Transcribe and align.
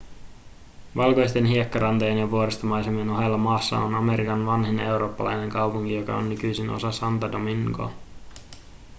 valkoisten 0.95 1.45
hiekkarantojen 1.45 2.17
ja 2.17 2.31
vuoristomaisemien 2.31 3.09
ohella 3.09 3.37
maassa 3.37 3.77
on 3.77 3.95
amerikan 3.95 4.45
vanhin 4.45 4.79
eurooppalainen 4.79 5.49
kaupunki 5.49 5.93
joka 5.95 6.15
on 6.15 6.29
nykyisin 6.29 6.69
osa 6.69 6.91
santo 6.91 7.31
domingoa 7.31 7.91